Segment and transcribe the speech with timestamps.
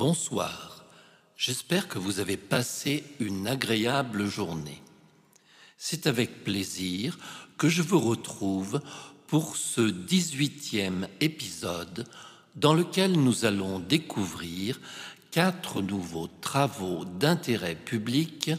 [0.00, 0.82] Bonsoir,
[1.36, 4.80] j'espère que vous avez passé une agréable journée.
[5.76, 7.18] C'est avec plaisir
[7.58, 8.80] que je vous retrouve
[9.26, 12.06] pour ce 18e épisode
[12.56, 14.80] dans lequel nous allons découvrir
[15.32, 18.52] quatre nouveaux travaux d'intérêt public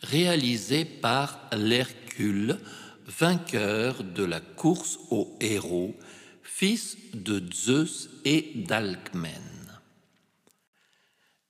[0.00, 2.58] réalisés par l'Hercule,
[3.06, 5.94] vainqueur de la course aux héros,
[6.42, 9.51] fils de Zeus et d'Alcmène.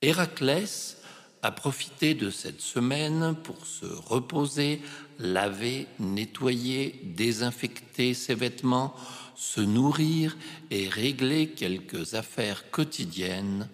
[0.03, 0.97] Héraclès
[1.43, 4.81] a profité de cette semaine pour se reposer,
[5.17, 8.93] laver, nettoyer, désinfecter ses vêtements,
[9.35, 10.37] se nourrir
[10.71, 13.69] et régler quelques affaires quotidiennes.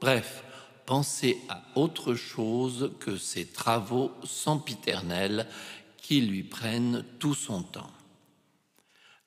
[0.00, 0.44] Bref,
[0.86, 5.48] penser à autre chose que ces travaux sempiternels
[5.96, 7.90] qui lui prennent tout son temps.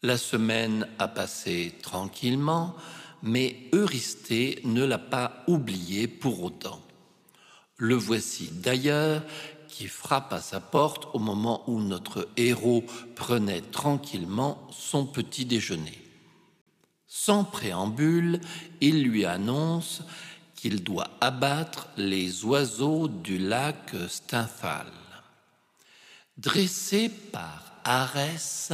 [0.01, 2.73] La semaine a passé tranquillement,
[3.21, 6.81] mais Eurysthée ne l'a pas oublié pour autant.
[7.77, 9.23] Le voici d'ailleurs
[9.67, 12.83] qui frappe à sa porte au moment où notre héros
[13.15, 16.01] prenait tranquillement son petit déjeuner.
[17.07, 18.41] Sans préambule,
[18.81, 20.01] il lui annonce
[20.55, 24.91] qu'il doit abattre les oiseaux du lac Stymphale.
[26.37, 28.71] Dressés par Arès,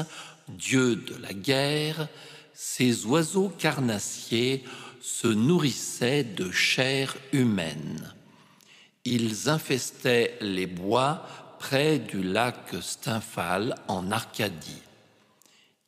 [0.47, 2.07] dieu de la guerre,
[2.53, 4.63] ces oiseaux carnassiers
[5.01, 8.13] se nourrissaient de chair humaine.
[9.05, 11.25] Ils infestaient les bois
[11.59, 14.81] près du lac Stymphale en Arcadie.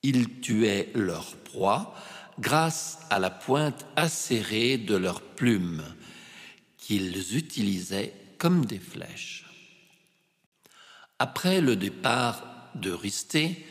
[0.03, 1.95] Ils tuaient leurs proies
[2.39, 5.83] grâce à la pointe acérée de leurs plumes
[6.77, 9.45] qu'ils utilisaient comme des flèches.
[11.17, 12.44] Après le départ
[12.75, 13.66] d'Eurysthée,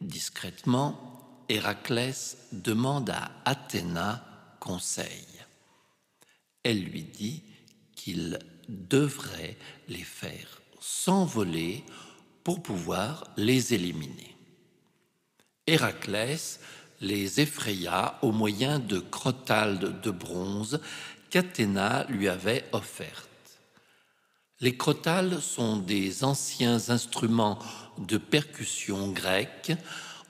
[0.00, 1.17] discrètement,
[1.48, 4.24] Héraclès demande à Athéna
[4.60, 5.26] conseil.
[6.62, 7.42] Elle lui dit
[7.96, 9.56] qu'il devrait
[9.88, 11.84] les faire s'envoler
[12.44, 14.36] pour pouvoir les éliminer.
[15.66, 16.60] Héraclès
[17.00, 20.80] les effraya au moyen de crotales de bronze
[21.30, 23.28] qu'Athéna lui avait offertes.
[24.60, 27.58] Les crotales sont des anciens instruments
[27.98, 29.72] de percussion grecque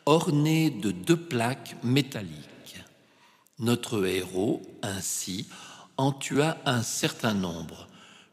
[0.08, 2.82] ornés de deux plaques métalliques.
[3.58, 5.46] Notre héros, ainsi,
[5.98, 7.88] en tua un certain nombre,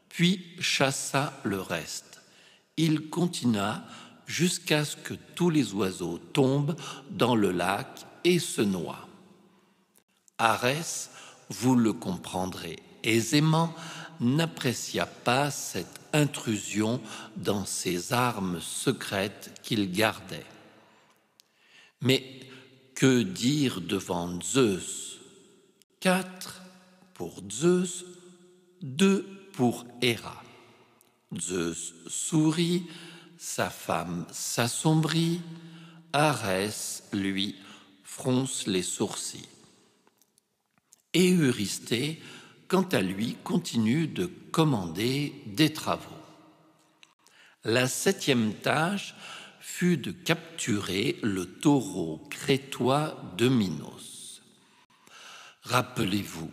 [0.08, 2.22] puis chassa le reste.
[2.78, 3.82] Il continua
[4.24, 6.76] jusqu'à ce que tous les oiseaux tombent
[7.10, 9.06] dans le lac et se noie.
[10.38, 11.10] Arès,
[11.50, 13.74] vous le comprendrez aisément,
[14.18, 17.02] n'apprécia pas cette intrusion
[17.36, 20.46] dans ses armes secrètes qu'il gardait.
[22.00, 22.40] Mais
[22.94, 25.18] que dire devant Zeus?
[26.00, 26.62] Quatre
[27.14, 28.04] pour Zeus,
[28.82, 30.42] deux pour Héra.
[31.38, 32.86] Zeus sourit,
[33.38, 35.40] sa femme s'assombrit,
[36.12, 37.56] Arès, lui,
[38.02, 39.48] fronce les sourcils.
[41.12, 42.22] Et Eurysthée,
[42.68, 46.10] quant à lui, continue de commander des travaux.
[47.64, 49.14] La septième tâche
[49.68, 54.40] fut de capturer le taureau crétois de Minos.
[55.64, 56.50] Rappelez-vous,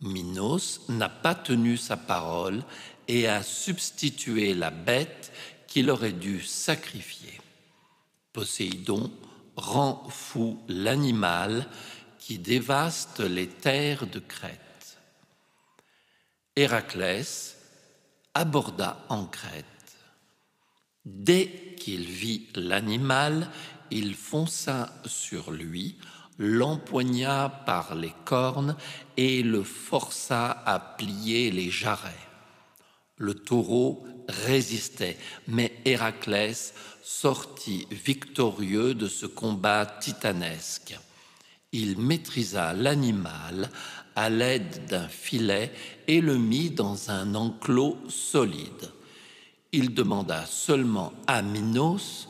[0.00, 2.64] Minos n'a pas tenu sa parole
[3.06, 5.30] et a substitué la bête
[5.68, 7.38] qu'il aurait dû sacrifier.
[8.32, 9.12] Poséidon
[9.54, 11.68] rend fou l'animal
[12.18, 14.98] qui dévaste les terres de Crète.
[16.56, 17.56] Héraclès
[18.34, 19.77] aborda en Crète.
[21.10, 23.50] Dès qu'il vit l'animal,
[23.90, 25.96] il fonça sur lui,
[26.38, 28.76] l'empoigna par les cornes
[29.16, 32.26] et le força à plier les jarrets.
[33.16, 40.94] Le taureau résistait, mais Héraclès sortit victorieux de ce combat titanesque.
[41.72, 43.70] Il maîtrisa l'animal
[44.14, 45.72] à l'aide d'un filet
[46.06, 48.90] et le mit dans un enclos solide.
[49.72, 52.28] Il demanda seulement à Minos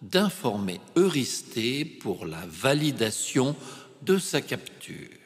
[0.00, 3.54] d'informer Eurysthée pour la validation
[4.02, 5.18] de sa capture.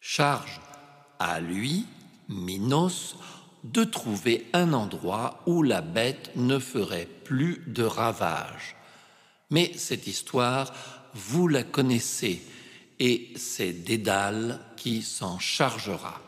[0.00, 0.60] Charge
[1.18, 1.84] à lui,
[2.28, 3.16] Minos,
[3.64, 8.76] de trouver un endroit où la bête ne ferait plus de ravages.
[9.50, 10.72] Mais cette histoire,
[11.12, 12.42] vous la connaissez,
[12.98, 16.20] et c'est Dédale qui s'en chargera.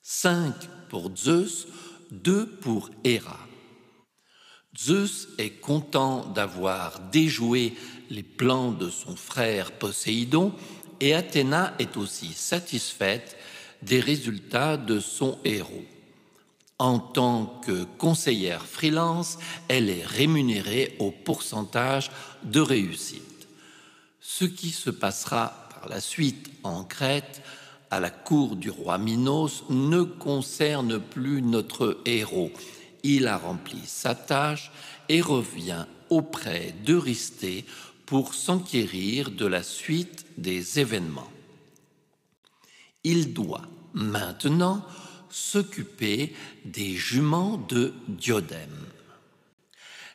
[0.00, 0.54] Cinq
[0.88, 1.66] pour Zeus,
[2.10, 3.38] deux pour Héra.
[4.78, 7.74] Zeus est content d'avoir déjoué
[8.10, 10.52] les plans de son frère Poséidon
[11.00, 13.36] et Athéna est aussi satisfaite
[13.82, 15.84] des résultats de son héros.
[16.78, 19.38] En tant que conseillère freelance,
[19.68, 22.10] elle est rémunérée au pourcentage
[22.42, 23.48] de réussite.
[24.20, 27.40] Ce qui se passera par la suite en Crète,
[28.00, 32.50] la cour du roi Minos, ne concerne plus notre héros.
[33.02, 34.70] Il a rempli sa tâche
[35.08, 37.64] et revient auprès d'Eurysthée
[38.06, 41.30] pour s'enquérir de la suite des événements.
[43.04, 44.84] Il doit maintenant
[45.28, 46.34] s'occuper
[46.64, 48.86] des juments de Diodème.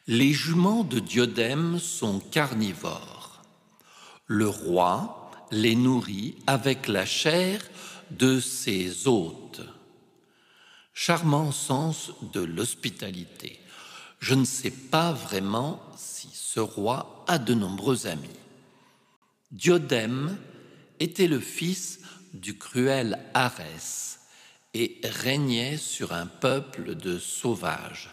[0.08, 3.44] Les juments de Diodème sont carnivores.
[4.26, 5.21] Le roi
[5.52, 7.62] les nourrit avec la chair
[8.10, 9.62] de ses hôtes.
[10.94, 13.60] Charmant sens de l'hospitalité.
[14.20, 18.30] Je ne sais pas vraiment si ce roi a de nombreux amis.
[19.52, 20.38] Diodème
[21.00, 22.00] était le fils
[22.34, 24.20] du cruel Arès
[24.74, 28.12] et régnait sur un peuple de sauvages.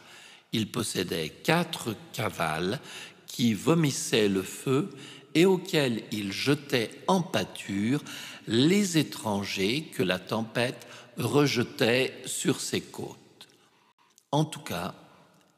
[0.53, 2.81] Il possédait quatre cavales
[3.27, 4.91] qui vomissaient le feu
[5.35, 8.03] et auxquels il jetait en pâture
[8.47, 10.87] les étrangers que la tempête
[11.17, 13.49] rejetait sur ses côtes.
[14.31, 14.95] En tout cas,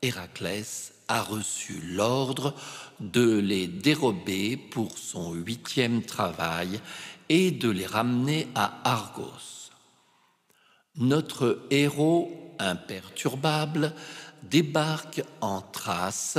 [0.03, 2.55] Héraclès a reçu l'ordre
[3.01, 6.81] de les dérober pour son huitième travail
[7.29, 9.71] et de les ramener à Argos.
[10.97, 13.95] Notre héros imperturbable
[14.43, 16.39] débarque en Thrace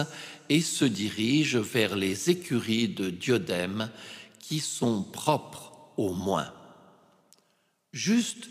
[0.52, 3.90] et se dirige vers les écuries de Diodème
[4.38, 6.52] qui sont propres au moins.
[7.94, 8.50] Juste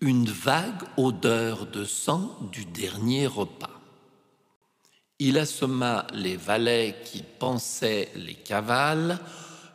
[0.00, 3.78] une vague odeur de sang du dernier repas.
[5.18, 9.18] Il assomma les valets qui pensaient les cavales,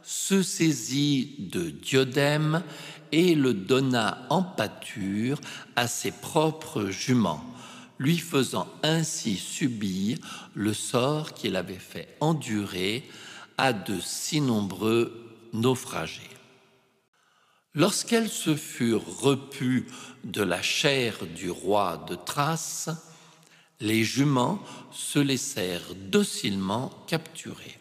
[0.01, 2.63] se saisit de Diodème
[3.11, 5.39] et le donna en pâture
[5.75, 7.45] à ses propres juments,
[7.99, 10.17] lui faisant ainsi subir
[10.55, 13.03] le sort qu'il avait fait endurer
[13.57, 16.21] à de si nombreux naufragés.
[17.75, 19.85] Lorsqu'elles se furent repues
[20.23, 22.89] de la chair du roi de Thrace,
[23.79, 24.59] les juments
[24.91, 27.77] se laissèrent docilement capturer.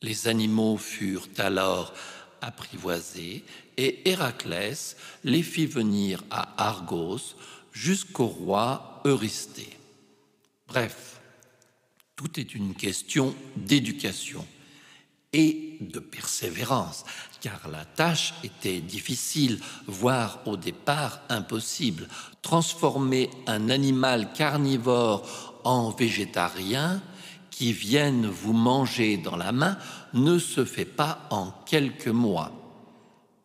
[0.00, 1.92] Les animaux furent alors
[2.40, 3.44] apprivoisés
[3.76, 7.36] et Héraclès les fit venir à Argos
[7.72, 9.76] jusqu'au roi Eurysthée.
[10.68, 11.20] Bref,
[12.16, 14.46] tout est une question d'éducation
[15.32, 17.04] et de persévérance,
[17.40, 22.06] car la tâche était difficile, voire au départ impossible.
[22.42, 27.02] Transformer un animal carnivore en végétarien
[27.50, 29.78] qui vienne vous manger dans la main
[30.12, 32.61] ne se fait pas en quelques mois.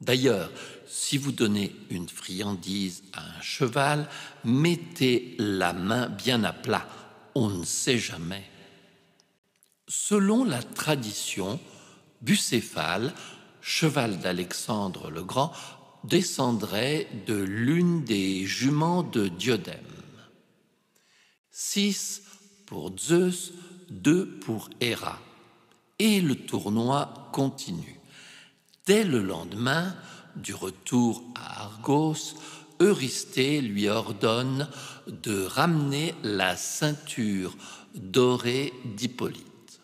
[0.02, 0.52] D'ailleurs,
[0.88, 4.08] si vous donnez une friandise à un cheval,
[4.44, 6.88] mettez la main bien à plat,
[7.36, 8.44] on ne sait jamais.
[9.88, 11.60] Selon la tradition,
[12.22, 13.14] Bucéphale,
[13.62, 15.52] cheval d'Alexandre le Grand,
[16.04, 19.76] descendrait de l'une des juments de Diodème.
[21.52, 22.22] Six
[22.66, 23.54] pour Zeus,
[23.90, 25.20] deux pour Héra.
[26.00, 27.97] Et le tournoi continue.
[28.88, 29.94] Dès le lendemain
[30.38, 32.36] du retour à Argos,
[32.80, 34.70] Eurysthée lui ordonne
[35.08, 37.54] de ramener la ceinture
[37.96, 39.82] dorée d'Hippolyte.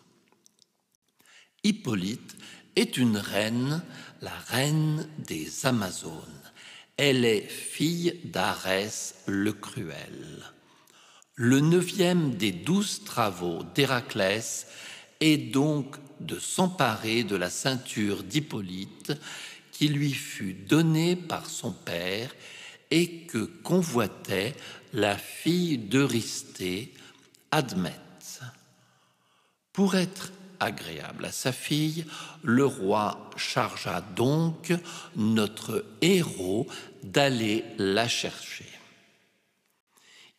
[1.64, 2.34] Hippolyte
[2.76, 3.82] est une reine,
[4.22, 6.42] la reine des Amazones.
[6.96, 10.44] Elle est fille d'Arès le Cruel.
[11.34, 14.66] Le neuvième des douze travaux d'Héraclès
[15.20, 19.12] est donc de s'emparer de la ceinture d'Hippolyte
[19.72, 22.34] qui lui fut donnée par son père
[22.90, 24.54] et que convoitait
[24.92, 26.92] la fille d'Eurysthée,
[27.50, 28.40] Admète.
[29.72, 32.04] Pour être agréable à sa fille,
[32.42, 34.72] le roi chargea donc
[35.16, 36.68] notre héros
[37.02, 38.68] d'aller la chercher.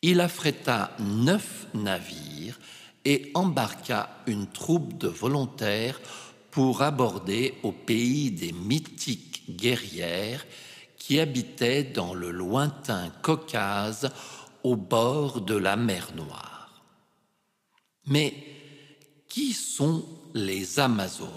[0.02, 2.60] Il affréta neuf navires
[3.06, 6.00] et embarqua une troupe de volontaires
[6.52, 10.46] pour aborder au pays des mythiques guerrières
[10.98, 14.12] qui habitaient dans le lointain Caucase
[14.64, 16.82] au bord de la mer Noire.
[18.08, 18.34] Mais
[19.30, 21.32] qui sont les Amazones?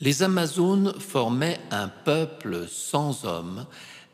[0.00, 3.66] Les Amazones formaient un peuple sans hommes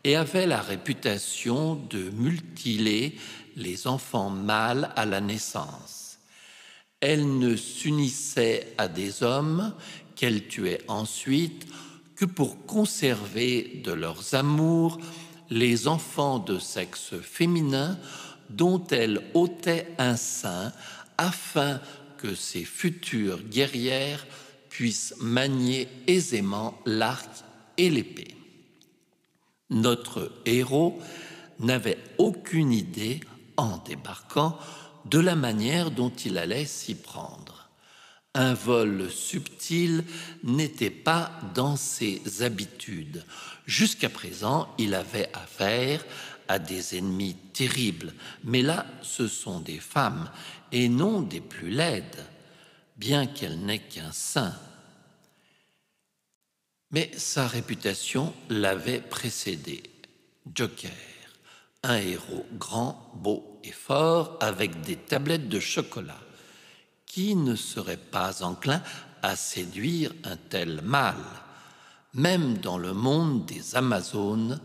[0.05, 3.17] et avait la réputation de mutiler
[3.57, 6.19] les enfants mâles à la naissance.
[7.01, 9.75] Elle ne s'unissait à des hommes
[10.15, 11.67] qu'elle tuait ensuite
[12.17, 14.99] que pour conserver de leurs amours
[15.51, 17.99] les enfants de sexe féminin
[18.51, 20.73] dont elle ôtait un sein
[21.19, 21.81] afin
[22.19, 24.27] que ses futures guerrières
[24.69, 27.29] puissent manier aisément l'arc
[27.77, 28.34] et l'épée.
[29.75, 31.01] Notre héros
[31.59, 33.21] n'avait aucune idée,
[33.57, 34.57] en débarquant,
[35.05, 37.69] de la manière dont il allait s'y prendre.
[38.35, 40.05] Un vol subtil
[40.45, 43.25] n'était pas dans ses habitudes.
[43.67, 46.05] Jusqu'à présent, il avait affaire
[46.47, 48.13] à des ennemis terribles,
[48.45, 50.31] mais là, ce sont des femmes,
[50.71, 52.25] et non des plus laides,
[52.97, 54.55] bien qu'elle n'ait qu'un sein.
[56.95, 59.83] Mais sa réputation l'avait précédé.
[60.55, 60.93] Joker,
[61.83, 66.21] un héros grand, beau et fort, avec des tablettes de chocolat.
[67.05, 68.81] Qui ne serait pas enclin
[69.23, 71.17] à séduire un tel mâle
[72.13, 74.61] Même dans le monde des Amazones,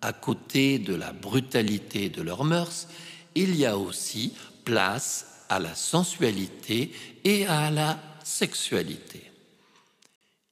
[0.00, 2.88] à côté de la brutalité de leurs mœurs,
[3.34, 4.32] il y a aussi
[4.64, 6.90] place à la sensualité
[7.22, 9.30] et à la sexualité.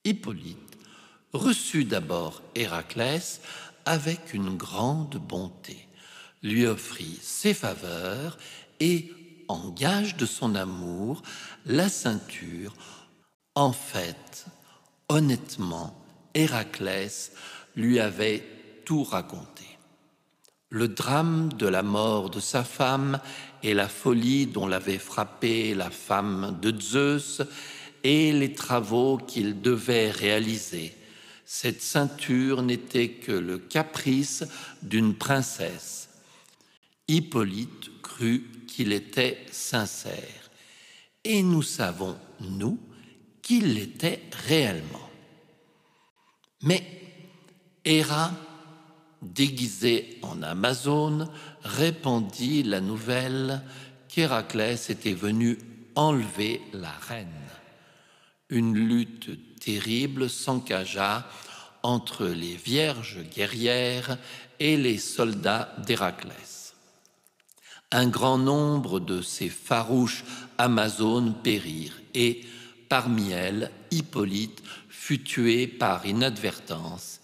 [0.03, 0.74] Hippolyte
[1.35, 3.41] reçut d'abord Héraclès
[3.85, 5.87] avec une grande bonté,
[6.41, 8.37] lui offrit ses faveurs
[8.79, 9.11] et,
[9.47, 11.21] en gage de son amour,
[11.65, 12.73] la ceinture.
[13.53, 14.45] En fait,
[15.07, 15.95] honnêtement,
[16.33, 17.31] Héraclès
[17.75, 18.43] lui avait
[18.85, 19.65] tout raconté.
[20.69, 23.19] Le drame de la mort de sa femme
[23.61, 27.41] et la folie dont l'avait frappé la femme de Zeus
[28.03, 30.95] et les travaux qu'il devait réaliser.
[31.45, 34.43] Cette ceinture n'était que le caprice
[34.81, 36.09] d'une princesse.
[37.07, 40.49] Hippolyte crut qu'il était sincère.
[41.23, 42.79] Et nous savons, nous,
[43.41, 45.09] qu'il l'était réellement.
[46.63, 46.83] Mais
[47.83, 48.31] Héra,
[49.21, 51.29] déguisé en Amazone,
[51.61, 53.61] répandit la nouvelle
[54.07, 55.59] qu'Héraclès était venu
[55.93, 57.27] enlever la reine.
[58.49, 61.27] Une lutte terrible s'encagea
[61.81, 64.17] entre les vierges guerrières
[64.59, 66.75] et les soldats d'Héraclès.
[67.91, 70.23] Un grand nombre de ces farouches
[70.57, 72.45] Amazones périrent et,
[72.87, 77.21] parmi elles, Hippolyte fut tué par inadvertance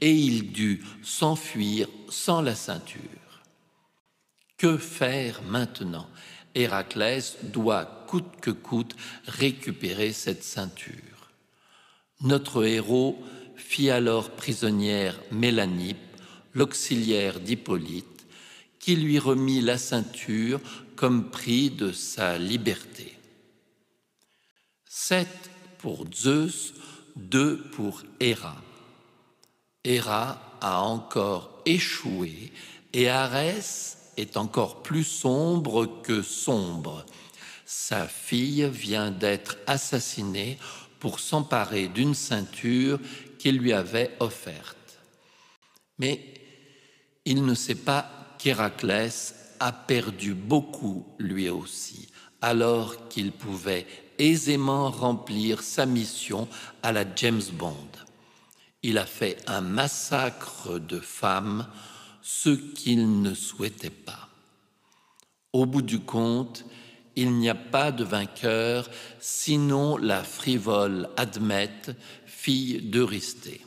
[0.00, 3.00] et il dut s'enfuir sans la ceinture.
[4.56, 6.08] Que faire maintenant?
[6.54, 11.30] Héraclès doit coûte que coûte récupérer cette ceinture.
[12.20, 13.22] Notre héros
[13.56, 15.98] fit alors prisonnière Mélanippe,
[16.54, 18.26] l'auxiliaire d'Hippolyte,
[18.78, 20.60] qui lui remit la ceinture
[20.96, 23.16] comme prix de sa liberté.
[24.86, 26.74] Sept pour Zeus,
[27.16, 28.56] deux pour Héra.
[29.84, 32.52] Héra a encore échoué
[32.92, 37.06] et Arès est encore plus sombre que sombre.
[37.64, 40.58] Sa fille vient d'être assassinée
[41.00, 42.98] pour s'emparer d'une ceinture
[43.38, 44.76] qu'il lui avait offerte.
[45.98, 46.34] Mais
[47.24, 52.08] il ne sait pas qu'Héraclès a perdu beaucoup lui aussi,
[52.40, 53.86] alors qu'il pouvait
[54.18, 56.48] aisément remplir sa mission
[56.82, 57.88] à la James Bond.
[58.82, 61.66] Il a fait un massacre de femmes
[62.30, 64.28] ce qu'il ne souhaitait pas.
[65.54, 66.66] Au bout du compte,
[67.16, 73.62] il n'y a pas de vainqueur sinon la frivole Admète, fille d'Eurysthée.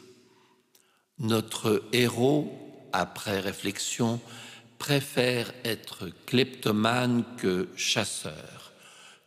[1.17, 2.55] Notre héros,
[2.93, 4.21] après réflexion,
[4.77, 8.73] préfère être kleptomane que chasseur,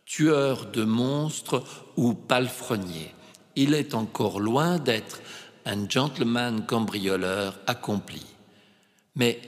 [0.06, 1.64] tueur de monstres
[1.96, 3.12] ou palefrenier.
[3.56, 5.20] Il est encore loin d'être
[5.66, 8.33] un gentleman cambrioleur accompli.
[9.16, 9.40] Mais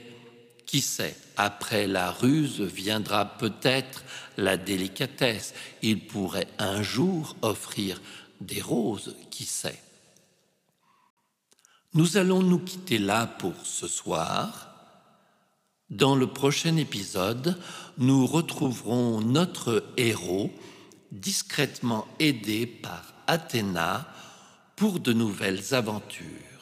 [0.67, 4.03] qui sait, après la ruse viendra peut-être
[4.35, 5.53] la délicatesse.
[5.81, 8.01] Il pourrait un jour offrir
[8.41, 9.81] des roses, qui sait.
[11.93, 14.67] Nous allons nous quitter là pour ce soir.
[15.89, 17.57] Dans le prochain épisode,
[17.97, 20.51] nous retrouverons notre héros
[21.11, 24.05] discrètement aidé par Athéna
[24.75, 26.56] pour de nouvelles aventures.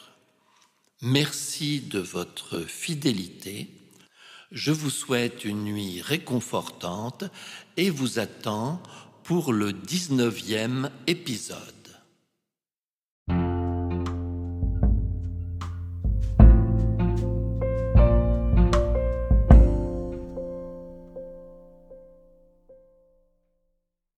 [1.08, 3.70] Merci de votre fidélité.
[4.52, 7.26] Je vous souhaite une nuit réconfortante
[7.78, 8.82] et vous attends
[9.24, 11.75] pour le 19e épisode.